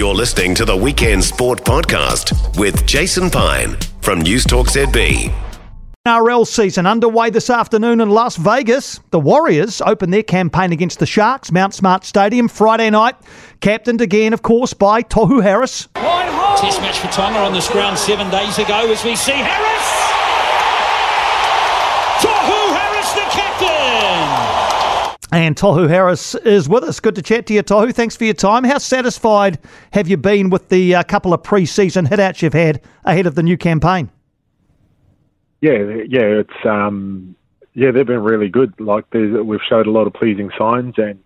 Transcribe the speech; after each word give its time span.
You're 0.00 0.14
listening 0.14 0.54
to 0.54 0.64
the 0.64 0.74
Weekend 0.74 1.22
Sport 1.22 1.62
Podcast 1.62 2.58
with 2.58 2.86
Jason 2.86 3.28
Pine 3.28 3.76
from 4.00 4.22
News 4.22 4.44
Talk 4.44 4.68
ZB. 4.68 5.30
NRL 6.08 6.46
season 6.46 6.86
underway 6.86 7.28
this 7.28 7.50
afternoon 7.50 8.00
in 8.00 8.08
Las 8.08 8.36
Vegas. 8.36 8.98
The 9.10 9.20
Warriors 9.20 9.82
open 9.82 10.08
their 10.08 10.22
campaign 10.22 10.72
against 10.72 11.00
the 11.00 11.04
Sharks, 11.04 11.52
Mount 11.52 11.74
Smart 11.74 12.06
Stadium, 12.06 12.48
Friday 12.48 12.88
night. 12.88 13.14
Captained 13.60 14.00
again, 14.00 14.32
of 14.32 14.40
course, 14.40 14.72
by 14.72 15.02
Tohu 15.02 15.42
Harris. 15.42 15.88
Test 15.92 16.80
match 16.80 16.98
for 16.98 17.08
Tonga 17.08 17.40
on 17.40 17.52
this 17.52 17.68
ground 17.68 17.98
seven 17.98 18.30
days 18.30 18.58
ago 18.58 18.90
as 18.90 19.04
we 19.04 19.14
see 19.14 19.32
Harris. 19.32 20.09
And 25.32 25.54
Tohu 25.54 25.88
Harris 25.88 26.34
is 26.34 26.68
with 26.68 26.82
us. 26.82 26.98
Good 26.98 27.14
to 27.14 27.22
chat 27.22 27.46
to 27.46 27.54
you, 27.54 27.62
Tohu. 27.62 27.94
Thanks 27.94 28.16
for 28.16 28.24
your 28.24 28.34
time. 28.34 28.64
How 28.64 28.78
satisfied 28.78 29.60
have 29.92 30.08
you 30.08 30.16
been 30.16 30.50
with 30.50 30.68
the 30.70 30.96
uh, 30.96 31.02
couple 31.04 31.32
of 31.32 31.42
pre-season 31.42 32.08
you've 32.10 32.52
had 32.52 32.82
ahead 33.04 33.26
of 33.26 33.36
the 33.36 33.42
new 33.42 33.56
campaign? 33.56 34.10
Yeah, 35.60 35.78
yeah, 36.08 36.40
it's 36.40 36.64
um, 36.64 37.36
yeah, 37.74 37.90
they've 37.90 38.06
been 38.06 38.22
really 38.22 38.48
good. 38.48 38.72
Like 38.80 39.04
we've 39.12 39.60
showed 39.68 39.86
a 39.86 39.90
lot 39.90 40.06
of 40.06 40.14
pleasing 40.14 40.50
signs, 40.58 40.94
and 40.96 41.22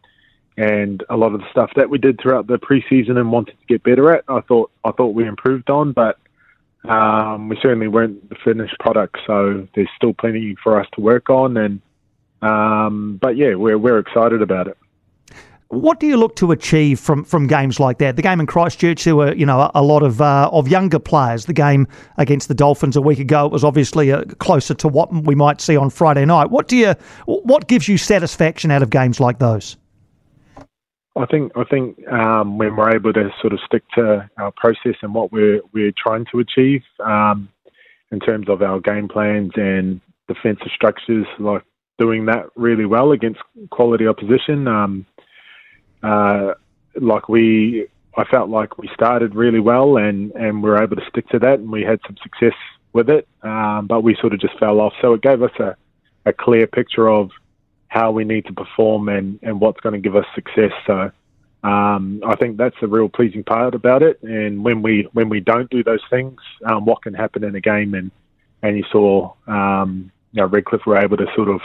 and 0.57 1.03
a 1.09 1.17
lot 1.17 1.35
of 1.35 1.41
the 1.41 1.51
stuff 1.51 1.71
that 1.77 1.89
we 1.89 1.99
did 1.99 2.21
throughout 2.21 2.47
the 2.47 2.59
preseason 2.59 3.17
and 3.17 3.33
wanted 3.33 3.59
to 3.59 3.67
get 3.67 3.83
better 3.83 4.13
at, 4.13 4.25
I 4.29 4.41
thought 4.41 4.71
I 4.85 4.91
thought 4.91 5.15
we 5.15 5.27
improved 5.27 5.71
on, 5.71 5.93
but 5.93 6.19
um, 6.85 7.49
we 7.49 7.57
certainly 7.63 7.89
weren't 7.89 8.29
the 8.29 8.37
finished 8.45 8.79
product. 8.81 9.17
So 9.27 9.67
there's 9.75 9.89
still 9.97 10.13
plenty 10.13 10.57
for 10.63 10.79
us 10.79 10.87
to 10.95 11.01
work 11.01 11.31
on, 11.31 11.57
and 11.57 11.81
um, 12.43 13.19
but 13.21 13.37
yeah, 13.37 13.55
we're 13.55 13.79
we're 13.79 13.99
excited 13.99 14.43
about 14.43 14.69
it. 14.69 14.77
What 15.69 15.99
do 15.99 16.07
you 16.07 16.17
look 16.17 16.37
to 16.37 16.53
achieve 16.53 17.01
from, 17.01 17.25
from 17.25 17.47
games 17.47 17.81
like 17.81 17.99
that? 17.99 18.15
The 18.17 18.23
game 18.23 18.39
in 18.39 18.47
Christchurch, 18.47 19.05
there 19.05 19.17
were 19.17 19.35
you 19.35 19.47
know 19.47 19.71
a, 19.75 19.83
lot 19.83 20.03
of 20.03 20.21
uh, 20.21 20.49
of 20.53 20.69
younger 20.69 20.99
players. 20.99 21.47
The 21.47 21.53
game 21.53 21.89
against 22.17 22.49
the 22.49 22.55
Dolphins 22.55 22.97
a 22.97 23.01
week 23.01 23.19
ago, 23.19 23.47
it 23.47 23.53
was 23.53 23.65
obviously 23.65 24.13
uh, 24.13 24.25
closer 24.39 24.75
to 24.75 24.89
what 24.89 25.13
we 25.13 25.35
might 25.35 25.61
see 25.61 25.77
on 25.77 25.91
Friday 25.91 26.25
night. 26.25 26.51
What 26.51 26.69
do 26.69 26.77
you 26.77 26.95
what 27.27 27.67
gives 27.67 27.89
you 27.89 27.99
satisfaction 27.99 28.71
out 28.71 28.83
of 28.83 28.91
games 28.91 29.21
like 29.21 29.39
those? 29.39 29.77
I 31.17 31.27
think 31.27 31.53
I 31.57 31.65
think 31.65 32.07
um, 32.09 32.59
when 32.59 32.77
we're 32.77 32.95
able 32.95 33.13
to 33.13 33.31
sort 33.41 33.53
of 33.53 33.61
stick 33.65 33.83
to 33.95 34.29
our 34.39 34.53
process 34.53 34.97
and 35.03 35.15
what 35.15 35.33
we're 35.33 35.61
we're 35.73 35.93
trying 35.97 36.27
to 36.33 36.41
achieve 36.41 36.83
um, 37.05 37.49
in 38.11 38.21
terms 38.21 38.49
of 38.49 38.63
our 38.63 38.81
game 38.81 39.09
plans 39.09 39.53
and 39.57 40.01
defensive 40.29 40.71
structures, 40.75 41.27
like 41.39 41.63
doing 41.99 42.27
that 42.27 42.47
really 42.57 42.87
well 42.87 43.13
against 43.13 43.41
quality 43.71 44.07
opposition. 44.07 44.67
Um, 44.69 45.07
uh, 46.03 46.55
like 47.01 47.29
we, 47.29 47.87
I 48.17 48.25
felt 48.25 48.49
like 48.49 48.79
we 48.79 48.89
started 48.95 49.35
really 49.35 49.61
well 49.61 49.97
and 49.97 50.31
and 50.33 50.63
we 50.63 50.71
were 50.71 50.83
able 50.83 50.97
to 50.97 51.07
stick 51.09 51.29
to 51.31 51.39
that 51.41 51.59
and 51.59 51.71
we 51.71 51.83
had 51.83 52.01
some 52.07 52.17
success 52.23 52.57
with 52.93 53.11
it, 53.11 53.27
um, 53.43 53.87
but 53.87 54.03
we 54.03 54.17
sort 54.21 54.33
of 54.33 54.41
just 54.41 54.59
fell 54.59 54.81
off. 54.81 54.93
So 55.03 55.15
it 55.15 55.23
gave 55.23 55.43
us 55.43 55.51
a, 55.59 55.77
a 56.27 56.33
clear 56.33 56.67
picture 56.67 57.09
of 57.09 57.31
how 57.89 58.11
we 58.11 58.25
need 58.25 58.47
to 58.47 58.53
perform 58.53 59.09
and, 59.09 59.39
and 59.43 59.61
what's 59.61 59.81
going 59.81 59.95
to 59.95 60.01
give 60.01 60.17
us 60.17 60.27
success. 60.35 60.73
So 60.87 61.11
um, 61.65 62.21
I 62.27 62.37
think 62.37 62.57
that's 62.57 62.77
the 62.81 62.89
real 62.89 63.09
pleasing 63.09 63.43
part 63.43 63.75
about 63.75 64.03
it. 64.03 64.23
And 64.23 64.63
when 64.65 64.83
we 64.83 65.09
when 65.13 65.29
we 65.29 65.41
don't 65.41 65.71
do 65.71 65.83
those 65.83 66.03
things, 66.11 66.39
um, 66.67 66.85
what 66.85 67.03
can 67.03 67.15
happen 67.15 67.43
in 67.43 67.55
a 67.55 67.61
game? 67.61 67.95
And 67.95 68.11
and 68.63 68.77
you 68.77 68.85
saw 68.93 69.33
um, 69.47 70.13
you 70.33 70.43
know 70.43 70.47
Redcliffe 70.47 70.87
were 70.87 70.99
able 70.99 71.17
to 71.17 71.27
sort 71.35 71.49
of 71.49 71.61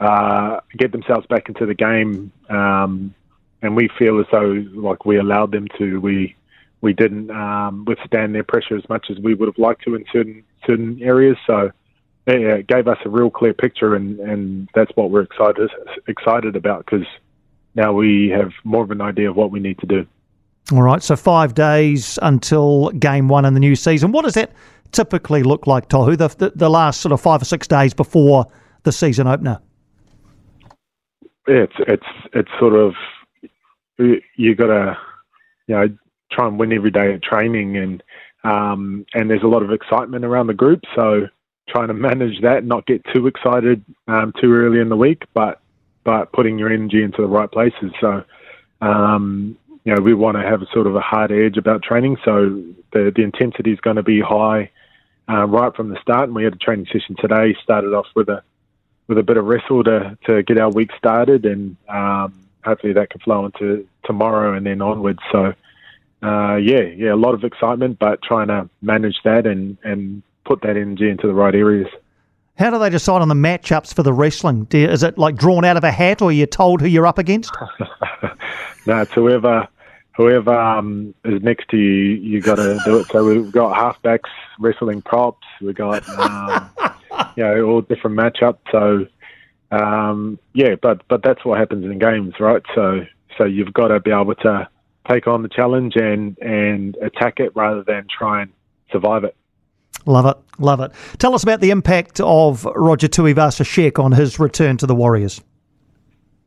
uh, 0.00 0.60
get 0.76 0.92
themselves 0.92 1.26
back 1.26 1.48
into 1.48 1.66
the 1.66 1.74
game, 1.74 2.32
um, 2.48 3.14
and 3.62 3.76
we 3.76 3.88
feel 3.98 4.20
as 4.20 4.26
though 4.32 4.64
like 4.74 5.04
we 5.04 5.16
allowed 5.16 5.52
them 5.52 5.68
to. 5.78 6.00
We 6.00 6.36
we 6.80 6.92
didn't 6.92 7.30
um, 7.30 7.84
withstand 7.86 8.34
their 8.34 8.44
pressure 8.44 8.76
as 8.76 8.86
much 8.88 9.06
as 9.10 9.18
we 9.18 9.34
would 9.34 9.48
have 9.48 9.58
liked 9.58 9.84
to 9.84 9.94
in 9.94 10.04
certain 10.12 10.44
certain 10.66 11.02
areas. 11.02 11.36
So 11.46 11.70
yeah, 12.26 12.56
it 12.56 12.66
gave 12.66 12.88
us 12.88 12.98
a 13.04 13.08
real 13.08 13.30
clear 13.30 13.54
picture, 13.54 13.94
and, 13.94 14.18
and 14.20 14.68
that's 14.74 14.90
what 14.94 15.10
we're 15.10 15.22
excited 15.22 15.70
excited 16.06 16.56
about 16.56 16.86
because 16.86 17.06
now 17.74 17.92
we 17.92 18.28
have 18.30 18.52
more 18.64 18.82
of 18.82 18.90
an 18.90 19.00
idea 19.00 19.30
of 19.30 19.36
what 19.36 19.50
we 19.50 19.60
need 19.60 19.78
to 19.78 19.86
do. 19.86 20.06
All 20.72 20.82
right, 20.82 21.02
so 21.02 21.16
five 21.16 21.54
days 21.54 22.18
until 22.22 22.90
game 22.90 23.28
one 23.28 23.44
in 23.44 23.52
the 23.52 23.60
new 23.60 23.76
season. 23.76 24.12
What 24.12 24.24
does 24.24 24.34
that 24.34 24.52
typically 24.92 25.42
look 25.42 25.66
like, 25.66 25.88
Tohu? 25.88 26.16
The, 26.16 26.28
the, 26.28 26.52
the 26.54 26.70
last 26.70 27.02
sort 27.02 27.12
of 27.12 27.20
five 27.20 27.42
or 27.42 27.44
six 27.44 27.68
days 27.68 27.92
before 27.92 28.46
the 28.84 28.92
season 28.92 29.26
opener. 29.26 29.60
It's 31.46 31.74
it's 31.78 32.06
it's 32.32 32.50
sort 32.58 32.74
of 32.74 32.94
you 33.98 34.54
got 34.54 34.66
to 34.66 34.98
you 35.66 35.74
know 35.74 35.88
try 36.32 36.46
and 36.46 36.58
win 36.58 36.72
every 36.72 36.90
day 36.90 37.14
at 37.14 37.22
training 37.22 37.76
and 37.76 38.02
um, 38.44 39.06
and 39.14 39.30
there's 39.30 39.42
a 39.42 39.48
lot 39.48 39.62
of 39.62 39.72
excitement 39.72 40.24
around 40.24 40.48
the 40.48 40.54
group. 40.54 40.82
So 40.94 41.28
trying 41.68 41.88
to 41.88 41.94
manage 41.94 42.40
that, 42.42 42.64
not 42.64 42.86
get 42.86 43.02
too 43.12 43.26
excited 43.26 43.84
um, 44.06 44.32
too 44.40 44.52
early 44.52 44.80
in 44.80 44.88
the 44.88 44.96
week, 44.96 45.24
but 45.32 45.60
but 46.04 46.32
putting 46.32 46.58
your 46.58 46.70
energy 46.70 47.02
into 47.02 47.22
the 47.22 47.28
right 47.28 47.50
places. 47.50 47.90
So, 47.98 48.22
um, 48.82 49.56
you 49.84 49.94
know, 49.94 50.02
we 50.02 50.12
want 50.12 50.36
to 50.36 50.42
have 50.42 50.60
a 50.60 50.66
sort 50.72 50.86
of 50.86 50.94
a 50.94 51.00
hard 51.00 51.32
edge 51.32 51.56
about 51.56 51.82
training. 51.82 52.18
So 52.24 52.62
the 52.92 53.12
the 53.14 53.22
intensity 53.22 53.72
is 53.72 53.80
going 53.80 53.96
to 53.96 54.02
be 54.02 54.20
high 54.20 54.70
uh, 55.28 55.46
right 55.46 55.74
from 55.74 55.88
the 55.88 55.98
start. 56.02 56.24
And 56.24 56.34
we 56.34 56.44
had 56.44 56.54
a 56.54 56.58
training 56.58 56.86
session 56.92 57.16
today. 57.18 57.56
Started 57.62 57.94
off 57.94 58.06
with 58.14 58.28
a 58.28 58.42
with 59.06 59.18
a 59.18 59.22
bit 59.22 59.36
of 59.36 59.44
wrestle 59.44 59.84
to 59.84 60.16
to 60.26 60.42
get 60.42 60.58
our 60.58 60.70
week 60.70 60.90
started, 60.96 61.44
and 61.44 61.76
um, 61.88 62.34
hopefully 62.64 62.92
that 62.94 63.10
can 63.10 63.20
flow 63.20 63.46
into 63.46 63.86
tomorrow 64.04 64.54
and 64.54 64.66
then 64.66 64.80
onwards. 64.80 65.20
So. 65.30 65.54
Uh, 66.22 66.56
yeah, 66.56 66.80
yeah, 66.80 67.12
a 67.12 67.16
lot 67.16 67.34
of 67.34 67.44
excitement, 67.44 67.98
but 67.98 68.22
trying 68.22 68.48
to 68.48 68.66
manage 68.80 69.16
that 69.24 69.46
and, 69.46 69.76
and 69.84 70.22
put 70.46 70.62
that 70.62 70.74
energy 70.74 71.10
into 71.10 71.26
the 71.26 71.34
right 71.34 71.54
areas. 71.54 71.86
How 72.56 72.70
do 72.70 72.78
they 72.78 72.88
decide 72.88 73.20
on 73.20 73.28
the 73.28 73.34
matchups 73.34 73.92
for 73.92 74.02
the 74.02 74.12
wrestling? 74.12 74.66
You, 74.72 74.88
is 74.88 75.02
it 75.02 75.18
like 75.18 75.34
drawn 75.34 75.64
out 75.64 75.76
of 75.76 75.84
a 75.84 75.90
hat, 75.90 76.22
or 76.22 76.30
you're 76.30 76.46
told 76.46 76.80
who 76.80 76.86
you're 76.86 77.06
up 77.06 77.18
against? 77.18 77.52
no, 78.86 79.02
it's 79.02 79.12
whoever 79.12 79.66
whoever 80.16 80.54
um, 80.54 81.14
is 81.24 81.42
next 81.42 81.68
to 81.70 81.76
you. 81.76 82.14
You 82.14 82.40
got 82.40 82.56
to 82.56 82.78
do 82.84 83.00
it. 83.00 83.06
So 83.08 83.24
we've 83.24 83.50
got 83.50 83.76
halfbacks 83.76 84.30
wrestling 84.60 85.02
props. 85.02 85.46
We 85.60 85.72
got 85.72 86.08
um, 86.10 86.70
you 87.36 87.44
know 87.44 87.62
all 87.62 87.80
different 87.80 88.16
matchups. 88.16 88.58
So 88.70 89.06
um, 89.70 90.38
yeah, 90.52 90.74
but 90.80 91.06
but 91.08 91.22
that's 91.22 91.44
what 91.44 91.58
happens 91.58 91.84
in 91.84 91.98
games, 91.98 92.34
right? 92.40 92.62
So 92.74 93.04
so 93.36 93.44
you've 93.44 93.72
got 93.72 93.88
to 93.88 94.00
be 94.00 94.10
able 94.10 94.34
to 94.36 94.68
take 95.08 95.26
on 95.26 95.42
the 95.42 95.48
challenge 95.48 95.96
and 95.96 96.38
and 96.38 96.96
attack 97.02 97.40
it 97.40 97.54
rather 97.54 97.82
than 97.82 98.06
try 98.16 98.42
and 98.42 98.52
survive 98.90 99.24
it. 99.24 99.36
Love 100.06 100.26
it, 100.26 100.36
love 100.58 100.80
it. 100.80 100.92
Tell 101.18 101.34
us 101.34 101.42
about 101.42 101.60
the 101.60 101.70
impact 101.70 102.20
of 102.20 102.64
Roger 102.66 103.08
Tuivasa-Sheck 103.08 103.98
on 104.02 104.12
his 104.12 104.38
return 104.38 104.76
to 104.78 104.86
the 104.86 104.94
Warriors. 104.94 105.40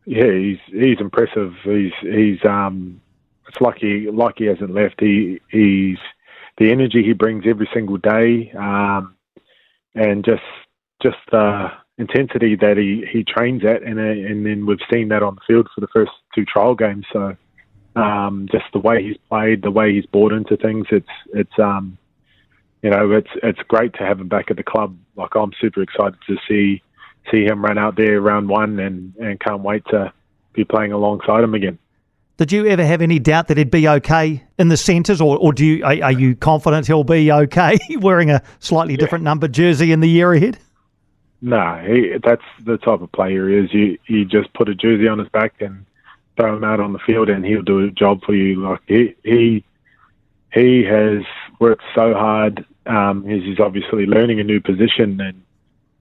Yeah, 0.05 0.31
he's 0.31 0.59
he's 0.67 0.99
impressive. 0.99 1.53
He's 1.63 1.91
he's 2.01 2.43
um, 2.45 3.01
it's 3.47 3.59
like 3.59 3.77
he 3.77 4.09
like 4.09 4.35
he 4.37 4.45
hasn't 4.45 4.73
left. 4.73 5.01
He 5.01 5.41
he's 5.49 5.97
the 6.57 6.71
energy 6.71 7.03
he 7.03 7.13
brings 7.13 7.45
every 7.45 7.69
single 7.73 7.97
day, 7.97 8.51
um, 8.57 9.16
and 9.97 10.23
just 10.23 10.43
just 11.01 11.17
the 11.31 11.67
intensity 11.97 12.55
that 12.55 12.77
he, 12.77 13.05
he 13.11 13.23
trains 13.23 13.63
at, 13.65 13.83
and 13.83 13.99
and 13.99 14.45
then 14.45 14.65
we've 14.65 14.77
seen 14.91 15.09
that 15.09 15.23
on 15.23 15.35
the 15.35 15.41
field 15.47 15.67
for 15.73 15.81
the 15.81 15.87
first 15.87 16.11
two 16.33 16.45
trial 16.45 16.75
games. 16.75 17.05
So 17.11 17.35
um, 17.95 18.47
just 18.51 18.65
the 18.73 18.79
way 18.79 19.03
he's 19.03 19.17
played, 19.29 19.63
the 19.63 19.71
way 19.71 19.93
he's 19.93 20.05
bought 20.05 20.31
into 20.31 20.55
things, 20.57 20.87
it's 20.91 21.07
it's 21.33 21.59
um, 21.59 21.97
you 22.83 22.89
know, 22.91 23.11
it's 23.11 23.29
it's 23.43 23.59
great 23.67 23.93
to 23.93 24.05
have 24.05 24.19
him 24.19 24.27
back 24.27 24.51
at 24.51 24.57
the 24.57 24.63
club. 24.63 24.95
Like 25.15 25.35
I'm 25.35 25.51
super 25.59 25.81
excited 25.81 26.17
to 26.27 26.37
see 26.47 26.81
see 27.31 27.43
him 27.43 27.63
run 27.63 27.77
out 27.77 27.97
there 27.97 28.21
round 28.21 28.47
one, 28.47 28.79
and 28.79 29.13
and 29.17 29.39
can't 29.39 29.61
wait 29.61 29.83
to 29.89 30.13
be 30.53 30.63
playing 30.63 30.91
alongside 30.91 31.43
him 31.43 31.53
again. 31.53 31.79
Did 32.37 32.51
you 32.51 32.67
ever 32.67 32.85
have 32.85 33.01
any 33.01 33.17
doubt 33.17 33.47
that 33.47 33.57
he'd 33.57 33.71
be 33.71 33.87
okay 33.87 34.43
in 34.59 34.67
the 34.67 34.77
centres, 34.77 35.19
or, 35.19 35.37
or 35.37 35.51
do 35.51 35.65
you 35.65 35.83
are, 35.83 36.03
are, 36.03 36.11
you 36.11 36.35
confident 36.35 36.85
he'll 36.85 37.03
be 37.03 37.31
okay 37.31 37.79
wearing 37.99 38.29
a 38.29 38.43
slightly 38.59 38.93
yeah. 38.93 38.99
different 38.99 39.23
number 39.23 39.47
jersey 39.47 39.91
in 39.91 40.01
the 40.01 40.09
year 40.09 40.31
ahead? 40.33 40.59
No, 41.41 41.83
he, 41.85 42.13
that's 42.23 42.43
the 42.63 42.77
type 42.77 43.01
of 43.01 43.11
player 43.11 43.49
he 43.49 43.55
is. 43.55 43.73
You 43.73 43.97
you 44.05 44.25
just 44.25 44.53
put 44.53 44.69
a 44.69 44.75
jersey 44.75 45.07
on 45.07 45.17
his 45.17 45.29
back 45.29 45.55
and 45.61 45.85
throw 46.35 46.55
him 46.55 46.63
out 46.63 46.79
on 46.79 46.93
the 46.93 46.99
field, 46.99 47.29
and 47.29 47.43
he'll 47.43 47.63
do 47.63 47.79
a 47.79 47.89
job 47.89 48.21
for 48.23 48.35
you. 48.35 48.61
Like 48.61 48.81
he 48.87 49.15
he 49.23 49.63
he 50.53 50.83
has 50.83 51.23
worked 51.59 51.83
so 51.95 52.13
hard. 52.13 52.65
Um, 52.85 53.25
he's 53.27 53.59
obviously 53.59 54.05
learning 54.05 54.39
a 54.39 54.43
new 54.43 54.61
position, 54.61 55.19
and 55.19 55.43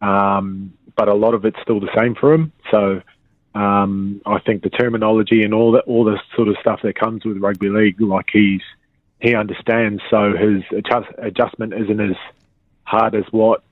um, 0.06 0.72
but 0.96 1.08
a 1.08 1.14
lot 1.14 1.32
of 1.32 1.46
it's 1.46 1.60
still 1.62 1.80
the 1.80 1.94
same 1.96 2.14
for 2.14 2.34
him. 2.34 2.52
So 2.70 3.00
um, 3.56 4.20
I 4.26 4.38
think 4.40 4.62
the 4.62 4.70
terminology 4.70 5.42
and 5.42 5.54
all 5.54 5.72
that, 5.72 5.84
all 5.84 6.04
the 6.04 6.20
sort 6.34 6.48
of 6.48 6.56
stuff 6.60 6.80
that 6.82 6.94
comes 6.94 7.24
with 7.24 7.38
rugby 7.38 7.70
league, 7.70 7.98
like 8.00 8.26
he's 8.30 8.60
he 9.18 9.34
understands. 9.34 10.02
So 10.10 10.36
his 10.36 10.62
adjust, 10.76 11.08
adjustment 11.16 11.72
isn't 11.72 12.00
as 12.00 12.16
hard 12.84 13.14
as 13.14 13.24
what 13.30 13.62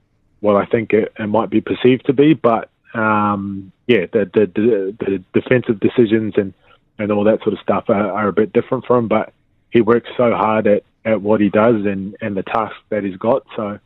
what 0.41 0.57
I 0.57 0.65
think 0.65 0.95
it, 0.95 1.13
it 1.19 1.27
might 1.27 1.51
be 1.51 1.61
perceived 1.61 2.07
to 2.07 2.15
be. 2.15 2.33
But 2.33 2.71
um, 2.95 3.73
yeah, 3.87 4.07
the, 4.11 4.31
the, 4.33 4.47
the 4.55 4.97
the 5.05 5.25
defensive 5.39 5.81
decisions 5.81 6.33
and 6.39 6.55
and 6.99 7.13
all 7.13 7.25
that 7.25 7.43
sort 7.43 7.53
of 7.53 7.59
stuff 7.61 7.85
are, 7.89 8.11
are 8.11 8.29
a 8.29 8.33
bit 8.33 8.55
different 8.55 8.87
for 8.87 8.97
him, 8.97 9.09
but 9.09 9.35
he 9.71 9.83
works 9.83 10.09
so 10.17 10.33
hard 10.33 10.67
at, 10.67 10.85
at 11.05 11.21
what 11.21 11.41
he 11.41 11.51
does 11.51 11.85
and, 11.85 12.17
and 12.23 12.37
the 12.37 12.43
task 12.45 12.77
that 12.89 13.03
he's 13.03 13.17
got. 13.17 13.45
So 13.57 13.79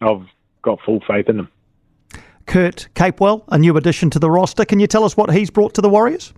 I've 0.00 0.26
got 0.62 0.80
full 0.86 1.00
faith 1.06 1.28
in 1.28 1.40
him. 1.40 1.48
Kurt 2.46 2.88
Capewell, 2.94 3.44
a 3.48 3.58
new 3.58 3.76
addition 3.76 4.10
to 4.10 4.18
the 4.18 4.30
roster. 4.30 4.64
Can 4.64 4.80
you 4.80 4.86
tell 4.86 5.04
us 5.04 5.16
what 5.16 5.32
he's 5.32 5.50
brought 5.50 5.74
to 5.74 5.80
the 5.80 5.88
Warriors? 5.88 6.32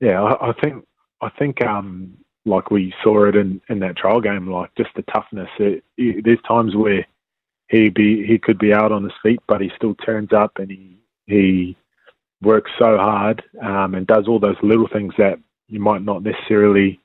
Yeah, 0.00 0.22
I, 0.22 0.52
think 0.60 0.84
I 1.20 1.28
think 1.30 1.64
um, 1.64 2.16
like 2.44 2.70
we 2.70 2.92
saw 3.02 3.26
it 3.26 3.36
in, 3.36 3.60
in 3.68 3.78
that 3.80 3.96
trial 3.96 4.20
game, 4.20 4.50
like 4.50 4.74
just 4.76 4.90
the 4.96 5.02
toughness. 5.02 5.48
It, 5.58 5.84
it, 5.96 6.24
there's 6.24 6.42
times 6.46 6.74
where 6.74 7.06
he 7.68 7.88
be 7.88 8.26
he 8.26 8.38
could 8.38 8.58
be 8.58 8.72
out 8.72 8.92
on 8.92 9.04
his 9.04 9.12
feet, 9.22 9.40
but 9.46 9.60
he 9.60 9.70
still 9.76 9.94
turns 9.94 10.32
up 10.32 10.58
and 10.58 10.70
he 10.70 10.98
he 11.26 11.76
works 12.42 12.70
so 12.78 12.96
hard 12.98 13.42
um, 13.62 13.94
and 13.94 14.06
does 14.06 14.26
all 14.26 14.40
those 14.40 14.56
little 14.62 14.88
things 14.92 15.14
that 15.18 15.38
you 15.68 15.80
might 15.80 16.02
not 16.02 16.22
necessarily, 16.22 17.00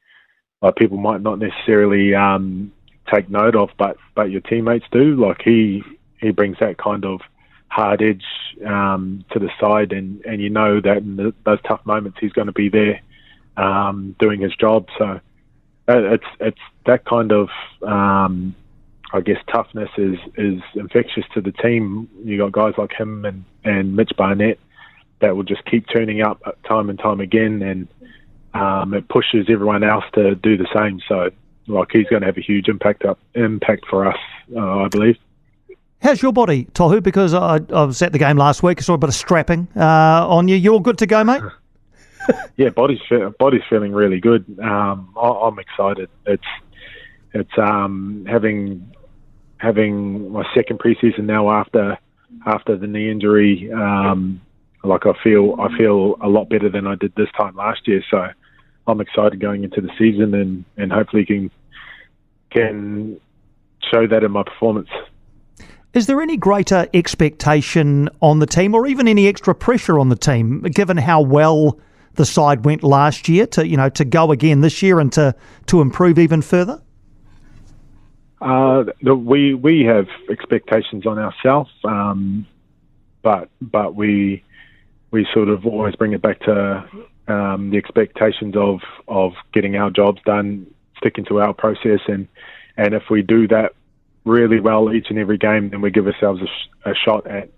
like 0.62 0.76
people 0.76 0.98
might 0.98 1.22
not 1.22 1.40
necessarily 1.40 2.16
um, 2.16 2.72
take 3.14 3.30
note 3.30 3.56
of, 3.56 3.70
but 3.78 3.98
but 4.16 4.32
your 4.32 4.42
teammates 4.42 4.86
do. 4.92 5.16
Like 5.16 5.42
he 5.44 5.84
he 6.20 6.32
brings 6.32 6.58
that 6.60 6.78
kind 6.78 7.06
of 7.06 7.22
hard 7.70 8.02
edge 8.02 8.24
um, 8.66 9.24
to 9.32 9.40
the 9.40 9.50
side, 9.60 9.92
and, 9.92 10.24
and 10.26 10.42
you 10.42 10.50
know 10.50 10.80
that 10.82 10.98
in 10.98 11.16
the, 11.18 11.34
those 11.46 11.60
tough 11.68 11.86
moments 11.86 12.18
he's 12.20 12.34
going 12.34 12.48
to 12.48 12.54
be 12.54 12.70
there 12.70 13.02
um, 13.58 14.16
doing 14.20 14.42
his 14.42 14.56
job. 14.56 14.88
So 14.98 15.06
uh, 15.06 15.20
it's 15.88 16.26
it's 16.40 16.60
that 16.86 17.06
kind 17.06 17.32
of 17.32 17.50
um, 17.82 18.56
I 19.14 19.22
guess 19.22 19.38
toughness 19.52 19.90
is 19.98 20.18
is 20.36 20.62
infectious 20.76 21.26
to 21.34 21.42
the 21.42 21.52
team. 21.52 22.10
You 22.24 22.38
got 22.38 22.52
guys 22.52 22.74
like 22.78 22.94
him 22.94 23.26
and 23.26 23.44
and 23.64 23.96
Mitch 23.96 24.12
Barnett 24.18 24.60
that 25.20 25.36
will 25.36 25.44
just 25.44 25.66
keep 25.66 25.88
turning 25.90 26.22
up 26.22 26.42
time 26.68 26.90
and 26.90 27.00
time 27.00 27.20
again, 27.20 27.62
and 27.62 27.88
um, 28.54 28.94
it 28.94 29.08
pushes 29.08 29.48
everyone 29.50 29.84
else 29.84 30.06
to 30.14 30.36
do 30.36 30.58
the 30.58 30.68
same. 30.76 31.00
So 31.08 31.30
like 31.68 31.90
he's 31.92 32.08
going 32.08 32.22
to 32.22 32.28
have 32.28 32.38
a 32.38 32.42
huge 32.42 32.70
impact 32.70 33.06
up 33.06 33.20
impact 33.34 33.86
for 33.90 34.06
us, 34.06 34.20
uh, 34.56 34.84
I 34.84 34.88
believe. 34.88 35.18
How's 36.02 36.22
your 36.22 36.32
body, 36.32 36.66
Tohu? 36.74 37.02
Because 37.02 37.34
I, 37.34 37.60
I, 37.74 37.84
was 37.84 38.02
at 38.02 38.12
the 38.12 38.20
game 38.20 38.38
last 38.38 38.62
week, 38.62 38.80
I 38.80 38.82
saw 38.82 38.94
a 38.94 38.98
bit 38.98 39.10
of 39.10 39.16
strapping 39.16 39.68
uh, 39.76 40.28
on 40.28 40.48
you. 40.48 40.56
You're 40.56 40.74
all 40.74 40.80
good 40.80 41.00
to 41.00 41.08
go, 41.08 41.24
mate? 41.24 41.42
yeah, 42.58 42.70
body's 42.70 43.00
body's 43.40 43.64
feeling 43.70 43.94
really 43.94 44.20
good. 44.20 44.46
Um, 44.62 45.14
I, 45.18 45.48
am 45.48 45.60
excited. 45.60 46.10
It's 46.26 46.44
it's 47.34 47.58
um, 47.58 48.26
having 48.30 48.92
having 49.58 50.32
my 50.32 50.46
second 50.54 50.80
preseason 50.80 51.24
now 51.24 51.50
after 51.50 51.98
after 52.46 52.78
the 52.78 52.88
knee 52.88 53.10
injury. 53.10 53.72
Um, 53.72 54.42
like 54.84 55.06
I 55.06 55.14
feel 55.24 55.56
I 55.60 55.76
feel 55.78 56.16
a 56.22 56.28
lot 56.28 56.50
better 56.50 56.70
than 56.70 56.88
I 56.88 56.96
did 56.96 57.14
this 57.16 57.30
time 57.38 57.56
last 57.56 57.88
year. 57.88 58.04
So 58.10 58.28
I'm 58.88 59.02
excited 59.02 59.40
going 59.40 59.64
into 59.64 59.82
the 59.82 59.90
season 59.98 60.34
and, 60.34 60.64
and 60.78 60.92
hopefully 60.92 61.26
can 61.26 61.52
can 62.52 63.20
show 63.92 64.08
that 64.08 64.24
in 64.24 64.32
my 64.32 64.44
performance. 64.44 64.90
Is 65.98 66.06
there 66.06 66.22
any 66.22 66.38
greater 66.38 66.88
expectation 66.94 68.08
on 68.22 68.38
the 68.38 68.46
team, 68.46 68.76
or 68.76 68.86
even 68.86 69.08
any 69.08 69.28
extra 69.28 69.56
pressure 69.56 69.98
on 69.98 70.10
the 70.10 70.16
team, 70.16 70.62
given 70.62 70.96
how 70.96 71.22
well 71.22 71.80
the 72.14 72.24
side 72.24 72.66
went 72.66 72.84
last 72.84 73.28
year, 73.28 73.48
to 73.48 73.68
you 73.68 73.78
know 73.78 73.90
to 73.90 74.06
go 74.06 74.32
again 74.32 74.62
this 74.62 74.84
year 74.84 75.00
and 75.00 75.12
to 75.14 75.34
to 75.66 75.82
improve 75.82 76.20
even 76.20 76.44
further? 76.44 76.80
Uh, 78.40 78.84
we 79.02 79.56
we 79.56 79.86
have 79.86 80.06
expectations 80.30 81.08
on 81.08 81.18
ourselves, 81.18 81.72
um, 81.84 82.46
but 83.24 83.50
but 83.60 83.96
we 83.96 84.44
we 85.10 85.26
sort 85.34 85.50
of 85.50 85.66
always 85.66 85.96
bring 85.96 86.14
it 86.14 86.22
back 86.22 86.40
to 86.42 86.88
um, 87.28 87.72
the 87.72 87.78
expectations 87.78 88.56
of 88.56 88.82
of 89.08 89.34
getting 89.52 89.76
our 89.76 89.90
jobs 89.90 90.22
done, 90.28 90.68
sticking 91.00 91.26
to 91.26 91.42
our 91.42 91.56
process, 91.56 92.02
and 92.08 92.28
and 92.78 92.94
if 92.94 93.10
we 93.10 93.24
do 93.24 93.48
that 93.48 93.74
really 94.28 94.60
well 94.60 94.94
each 94.94 95.08
and 95.10 95.18
every 95.18 95.38
game, 95.38 95.70
then 95.70 95.82
we 95.82 95.92
give 95.92 96.08
ourselves 96.08 96.42
a, 96.42 96.46
sh- 96.46 96.70
a 96.86 96.94
shot 96.94 97.28
at 97.28 97.50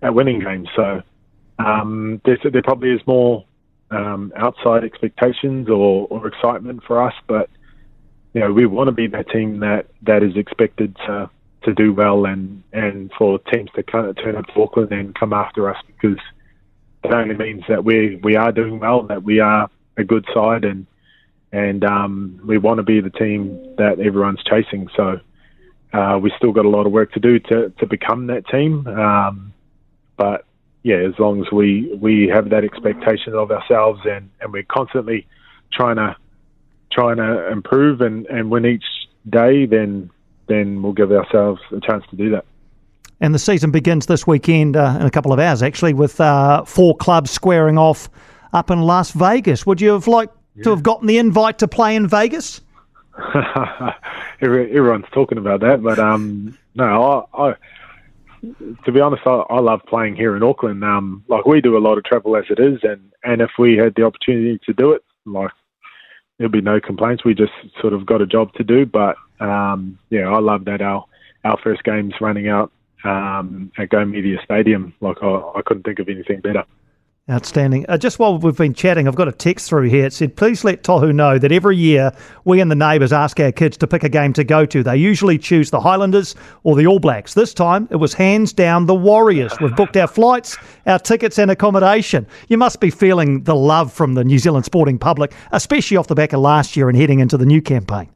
at 0.00 0.14
winning 0.14 0.40
games. 0.40 0.68
So 0.76 1.02
um, 1.58 2.20
there 2.24 2.62
probably 2.62 2.90
is 2.90 3.00
more 3.06 3.44
um, 3.90 4.32
outside 4.36 4.84
expectations 4.84 5.68
or, 5.68 6.06
or 6.08 6.28
excitement 6.28 6.84
for 6.86 7.02
us, 7.02 7.14
but 7.26 7.50
you 8.34 8.40
know 8.40 8.52
we 8.52 8.66
want 8.66 8.88
to 8.88 8.92
be 8.92 9.06
that 9.08 9.28
team 9.30 9.60
that 9.60 9.86
that 10.02 10.22
is 10.22 10.36
expected 10.36 10.94
to 11.06 11.30
to 11.64 11.74
do 11.74 11.92
well 11.92 12.24
and 12.26 12.62
and 12.72 13.10
for 13.18 13.38
teams 13.52 13.70
to 13.74 13.82
kind 13.82 14.06
of 14.06 14.16
turn 14.16 14.36
up 14.36 14.46
to 14.46 14.62
Auckland 14.62 14.92
and 14.92 15.14
come 15.14 15.32
after 15.32 15.68
us 15.68 15.76
because 15.86 16.18
it 17.04 17.12
only 17.12 17.34
means 17.34 17.62
that 17.68 17.84
we 17.84 18.16
we 18.22 18.36
are 18.36 18.52
doing 18.52 18.78
well, 18.78 19.02
that 19.04 19.22
we 19.22 19.40
are 19.40 19.70
a 19.96 20.04
good 20.04 20.26
side, 20.34 20.64
and 20.64 20.86
and 21.52 21.84
um, 21.84 22.40
we 22.44 22.58
want 22.58 22.78
to 22.78 22.82
be 22.82 23.00
the 23.00 23.10
team 23.10 23.74
that 23.78 23.98
everyone's 24.00 24.42
chasing. 24.44 24.88
So 24.96 25.20
uh, 25.92 26.18
we 26.20 26.32
still 26.36 26.52
got 26.52 26.64
a 26.64 26.68
lot 26.68 26.86
of 26.86 26.92
work 26.92 27.12
to 27.12 27.20
do 27.20 27.38
to 27.38 27.70
to 27.78 27.86
become 27.86 28.26
that 28.28 28.46
team. 28.48 28.86
Um, 28.86 29.52
but 30.16 30.44
yeah, 30.82 30.96
as 30.96 31.18
long 31.18 31.40
as 31.44 31.50
we 31.52 31.92
we 32.00 32.28
have 32.28 32.50
that 32.50 32.64
expectation 32.64 33.34
of 33.34 33.50
ourselves 33.50 34.00
and 34.04 34.30
and 34.40 34.52
we're 34.52 34.64
constantly 34.64 35.26
trying 35.72 35.96
to 35.96 36.16
trying 36.90 37.16
to 37.16 37.50
improve 37.50 38.00
and 38.00 38.26
and 38.26 38.50
win 38.50 38.66
each 38.66 38.84
day, 39.28 39.66
then 39.66 40.10
then 40.46 40.82
we'll 40.82 40.92
give 40.92 41.12
ourselves 41.12 41.60
a 41.72 41.80
chance 41.80 42.04
to 42.10 42.16
do 42.16 42.30
that. 42.30 42.44
And 43.20 43.34
the 43.34 43.38
season 43.38 43.70
begins 43.70 44.06
this 44.06 44.26
weekend 44.26 44.76
uh, 44.76 44.96
in 45.00 45.06
a 45.06 45.10
couple 45.10 45.32
of 45.32 45.40
hours, 45.40 45.62
actually, 45.62 45.92
with 45.92 46.20
uh, 46.20 46.64
four 46.64 46.96
clubs 46.96 47.30
squaring 47.30 47.76
off 47.76 48.08
up 48.52 48.70
in 48.70 48.82
Las 48.82 49.10
Vegas. 49.10 49.66
Would 49.66 49.80
you 49.80 49.90
have 49.90 50.06
liked 50.06 50.36
yeah. 50.54 50.64
to 50.64 50.70
have 50.70 50.82
gotten 50.82 51.06
the 51.08 51.18
invite 51.18 51.58
to 51.58 51.68
play 51.68 51.96
in 51.96 52.06
Vegas? 52.06 52.60
Everyone's 54.40 55.06
talking 55.12 55.38
about 55.38 55.60
that, 55.60 55.82
but 55.82 55.98
um, 55.98 56.56
no, 56.74 57.26
I, 57.34 57.42
I, 57.42 57.54
to 58.84 58.92
be 58.92 59.00
honest, 59.00 59.22
I, 59.26 59.42
I, 59.50 59.58
love 59.58 59.80
playing 59.88 60.14
here 60.14 60.36
in 60.36 60.44
Auckland. 60.44 60.84
Um, 60.84 61.24
like 61.28 61.44
we 61.44 61.60
do 61.60 61.76
a 61.76 61.80
lot 61.80 61.98
of 61.98 62.04
travel 62.04 62.36
as 62.36 62.44
it 62.48 62.60
is, 62.60 62.78
and 62.84 63.12
and 63.24 63.42
if 63.42 63.50
we 63.58 63.76
had 63.76 63.94
the 63.96 64.04
opportunity 64.04 64.60
to 64.64 64.72
do 64.72 64.92
it, 64.92 65.02
like 65.26 65.50
there'd 66.38 66.52
be 66.52 66.60
no 66.60 66.80
complaints. 66.80 67.24
We 67.24 67.34
just 67.34 67.52
sort 67.80 67.92
of 67.92 68.06
got 68.06 68.22
a 68.22 68.26
job 68.26 68.52
to 68.54 68.64
do, 68.64 68.86
but 68.86 69.16
um, 69.40 69.98
yeah, 70.10 70.28
I 70.28 70.38
love 70.38 70.64
that 70.66 70.82
our 70.82 71.04
our 71.44 71.58
first 71.62 71.82
game's 71.82 72.14
running 72.20 72.48
out 72.48 72.70
um, 73.04 73.72
at 73.76 73.88
Go 73.88 74.04
Media 74.04 74.38
Stadium. 74.44 74.94
Like 75.00 75.16
I, 75.22 75.26
I 75.56 75.62
couldn't 75.66 75.82
think 75.82 75.98
of 75.98 76.08
anything 76.08 76.40
better. 76.40 76.64
Outstanding. 77.30 77.84
Uh, 77.90 77.98
just 77.98 78.18
while 78.18 78.38
we've 78.38 78.56
been 78.56 78.72
chatting, 78.72 79.06
I've 79.06 79.14
got 79.14 79.28
a 79.28 79.32
text 79.32 79.68
through 79.68 79.90
here. 79.90 80.06
It 80.06 80.14
said, 80.14 80.34
please 80.34 80.64
let 80.64 80.82
Tohu 80.82 81.14
know 81.14 81.38
that 81.38 81.52
every 81.52 81.76
year 81.76 82.10
we 82.46 82.58
and 82.58 82.70
the 82.70 82.74
neighbours 82.74 83.12
ask 83.12 83.38
our 83.38 83.52
kids 83.52 83.76
to 83.76 83.86
pick 83.86 84.02
a 84.02 84.08
game 84.08 84.32
to 84.32 84.44
go 84.44 84.64
to. 84.64 84.82
They 84.82 84.96
usually 84.96 85.36
choose 85.36 85.70
the 85.70 85.78
Highlanders 85.78 86.34
or 86.62 86.74
the 86.74 86.86
All 86.86 86.98
Blacks. 86.98 87.34
This 87.34 87.52
time 87.52 87.86
it 87.90 87.96
was 87.96 88.14
hands 88.14 88.54
down 88.54 88.86
the 88.86 88.94
Warriors. 88.94 89.52
We've 89.60 89.76
booked 89.76 89.98
our 89.98 90.06
flights, 90.06 90.56
our 90.86 90.98
tickets, 90.98 91.38
and 91.38 91.50
accommodation. 91.50 92.26
You 92.48 92.56
must 92.56 92.80
be 92.80 92.88
feeling 92.88 93.42
the 93.42 93.54
love 93.54 93.92
from 93.92 94.14
the 94.14 94.24
New 94.24 94.38
Zealand 94.38 94.64
sporting 94.64 94.98
public, 94.98 95.34
especially 95.52 95.98
off 95.98 96.06
the 96.06 96.14
back 96.14 96.32
of 96.32 96.40
last 96.40 96.76
year 96.76 96.88
and 96.88 96.96
heading 96.96 97.20
into 97.20 97.36
the 97.36 97.46
new 97.46 97.60
campaign 97.60 98.08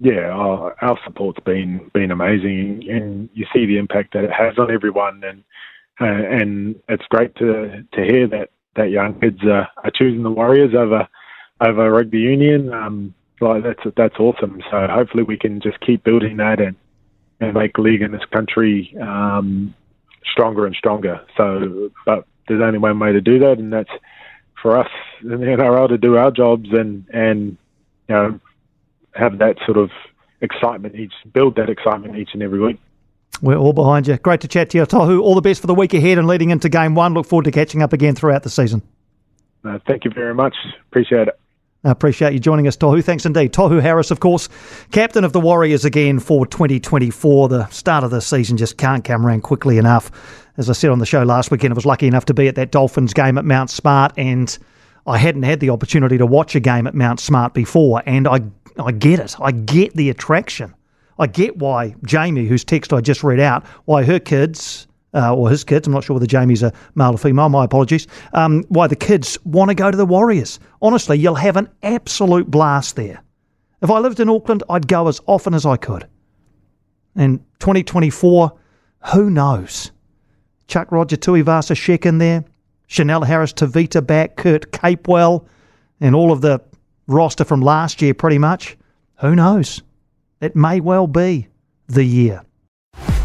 yeah, 0.00 0.30
our, 0.30 0.76
our 0.80 0.98
support's 1.04 1.40
been 1.44 1.90
been 1.92 2.10
amazing, 2.10 2.84
and 2.88 3.28
you 3.34 3.46
see 3.52 3.66
the 3.66 3.78
impact 3.78 4.14
that 4.14 4.24
it 4.24 4.30
has 4.30 4.56
on 4.58 4.70
everyone, 4.70 5.22
and 5.24 5.42
uh, 6.00 6.04
and 6.04 6.80
it's 6.88 7.06
great 7.06 7.34
to 7.36 7.84
to 7.92 8.04
hear 8.04 8.26
that 8.28 8.50
that 8.76 8.90
young 8.90 9.18
kids 9.20 9.42
are, 9.44 9.68
are 9.84 9.90
choosing 9.94 10.22
the 10.22 10.30
Warriors 10.30 10.74
over 10.74 11.08
over 11.60 11.90
rugby 11.90 12.18
union. 12.18 12.72
Um, 12.72 13.14
like 13.40 13.62
that's 13.62 13.82
that's 13.96 14.16
awesome. 14.18 14.62
So 14.70 14.86
hopefully 14.88 15.22
we 15.22 15.36
can 15.36 15.60
just 15.60 15.80
keep 15.80 16.04
building 16.04 16.36
that 16.38 16.60
and 16.60 16.76
and 17.40 17.54
make 17.54 17.78
league 17.78 18.02
in 18.02 18.12
this 18.12 18.24
country 18.32 18.96
um, 19.00 19.74
stronger 20.24 20.66
and 20.66 20.74
stronger. 20.74 21.20
So, 21.36 21.90
but 22.04 22.26
there's 22.48 22.62
only 22.62 22.78
one 22.78 22.98
way 22.98 23.12
to 23.12 23.20
do 23.20 23.38
that, 23.40 23.58
and 23.58 23.72
that's 23.72 23.90
for 24.60 24.76
us 24.76 24.90
in 25.22 25.28
the 25.28 25.36
NRL 25.36 25.88
to 25.88 25.98
do 25.98 26.16
our 26.16 26.30
jobs 26.30 26.68
and 26.72 27.04
and 27.12 27.56
you 28.08 28.14
know 28.14 28.40
have 29.14 29.38
that 29.38 29.56
sort 29.64 29.78
of 29.78 29.90
excitement 30.40 30.94
each, 30.94 31.12
build 31.32 31.56
that 31.56 31.68
excitement 31.68 32.16
each 32.16 32.30
and 32.32 32.42
every 32.42 32.60
week. 32.60 32.80
We're 33.40 33.56
all 33.56 33.72
behind 33.72 34.08
you. 34.08 34.16
Great 34.16 34.40
to 34.40 34.48
chat 34.48 34.70
to 34.70 34.78
you, 34.78 34.84
Tohu. 34.84 35.20
All 35.20 35.34
the 35.34 35.40
best 35.40 35.60
for 35.60 35.66
the 35.66 35.74
week 35.74 35.94
ahead 35.94 36.18
and 36.18 36.26
leading 36.26 36.50
into 36.50 36.68
game 36.68 36.94
one. 36.94 37.14
Look 37.14 37.26
forward 37.26 37.44
to 37.44 37.52
catching 37.52 37.82
up 37.82 37.92
again 37.92 38.14
throughout 38.14 38.42
the 38.42 38.50
season. 38.50 38.82
Uh, 39.64 39.78
thank 39.86 40.04
you 40.04 40.10
very 40.10 40.34
much. 40.34 40.54
Appreciate 40.88 41.28
it. 41.28 41.38
I 41.84 41.92
appreciate 41.92 42.32
you 42.32 42.40
joining 42.40 42.66
us, 42.66 42.76
Tohu. 42.76 43.04
Thanks 43.04 43.24
indeed. 43.24 43.52
Tohu 43.52 43.80
Harris, 43.80 44.10
of 44.10 44.18
course, 44.18 44.48
captain 44.90 45.22
of 45.22 45.32
the 45.32 45.38
Warriors 45.38 45.84
again 45.84 46.18
for 46.18 46.44
2024. 46.44 47.48
The 47.48 47.66
start 47.68 48.02
of 48.02 48.10
the 48.10 48.20
season 48.20 48.56
just 48.56 48.76
can't 48.78 49.04
come 49.04 49.24
around 49.24 49.42
quickly 49.42 49.78
enough. 49.78 50.10
As 50.56 50.68
I 50.68 50.72
said 50.72 50.90
on 50.90 50.98
the 50.98 51.06
show 51.06 51.22
last 51.22 51.52
weekend, 51.52 51.72
I 51.72 51.76
was 51.76 51.86
lucky 51.86 52.08
enough 52.08 52.24
to 52.26 52.34
be 52.34 52.48
at 52.48 52.56
that 52.56 52.72
Dolphins 52.72 53.14
game 53.14 53.38
at 53.38 53.44
Mount 53.44 53.70
Smart, 53.70 54.12
and 54.16 54.58
I 55.06 55.18
hadn't 55.18 55.44
had 55.44 55.60
the 55.60 55.70
opportunity 55.70 56.18
to 56.18 56.26
watch 56.26 56.56
a 56.56 56.60
game 56.60 56.88
at 56.88 56.94
Mount 56.94 57.20
Smart 57.20 57.54
before, 57.54 58.02
and 58.04 58.26
I 58.26 58.40
I 58.76 58.92
get 58.92 59.20
it. 59.20 59.36
I 59.40 59.52
get 59.52 59.94
the 59.94 60.10
attraction. 60.10 60.74
I 61.18 61.26
get 61.26 61.56
why 61.56 61.94
Jamie, 62.04 62.46
whose 62.46 62.64
text 62.64 62.92
I 62.92 63.00
just 63.00 63.24
read 63.24 63.40
out, 63.40 63.66
why 63.86 64.04
her 64.04 64.18
kids, 64.18 64.86
uh, 65.14 65.34
or 65.34 65.50
his 65.50 65.64
kids, 65.64 65.86
I'm 65.86 65.92
not 65.92 66.04
sure 66.04 66.14
whether 66.14 66.26
Jamie's 66.26 66.62
a 66.62 66.72
male 66.94 67.12
or 67.12 67.18
female, 67.18 67.48
my 67.48 67.64
apologies, 67.64 68.06
um, 68.32 68.64
why 68.68 68.86
the 68.86 68.96
kids 68.96 69.38
want 69.44 69.70
to 69.70 69.74
go 69.74 69.90
to 69.90 69.96
the 69.96 70.06
Warriors. 70.06 70.60
Honestly, 70.80 71.18
you'll 71.18 71.34
have 71.34 71.56
an 71.56 71.68
absolute 71.82 72.50
blast 72.50 72.96
there. 72.96 73.22
If 73.82 73.90
I 73.90 73.98
lived 73.98 74.20
in 74.20 74.28
Auckland, 74.28 74.62
I'd 74.68 74.88
go 74.88 75.08
as 75.08 75.20
often 75.26 75.54
as 75.54 75.64
I 75.64 75.76
could. 75.76 76.06
And 77.16 77.40
2024, 77.60 78.52
who 79.12 79.30
knows? 79.30 79.92
Chuck 80.66 80.92
Roger 80.92 81.16
Tuivasa 81.16 81.74
Sheck 81.74 82.04
in 82.04 82.18
there, 82.18 82.44
Chanel 82.86 83.22
Harris 83.22 83.52
Tavita 83.52 84.06
back, 84.06 84.36
Kurt 84.36 84.70
Capewell, 84.72 85.46
and 86.00 86.14
all 86.14 86.30
of 86.30 86.42
the 86.42 86.60
roster 87.06 87.44
from 87.44 87.60
last 87.60 88.02
year 88.02 88.14
pretty 88.14 88.38
much. 88.38 88.76
Who 89.20 89.34
knows? 89.34 89.82
It 90.40 90.54
may 90.56 90.80
well 90.80 91.06
be 91.06 91.48
the 91.86 92.04
year. 92.04 92.42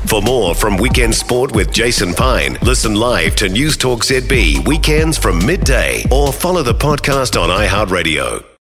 For 0.05 0.22
more 0.22 0.53
from 0.53 0.77
Weekend 0.77 1.15
Sport 1.15 1.55
with 1.55 1.72
Jason 1.72 2.13
Pine, 2.13 2.58
listen 2.62 2.93
live 2.93 3.36
to 3.38 3.50
News 3.50 3.77
Talk 3.77 4.03
ZB 4.03 4.67
weekends 4.67 5.17
from 5.17 5.43
midday 5.43 6.03
or 6.12 6.32
follow 6.32 6.62
the 6.62 6.74
podcast 6.74 7.39
on 7.41 7.50
iHeartRadio. 7.50 8.52